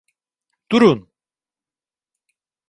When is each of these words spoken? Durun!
Durun! 0.71 1.11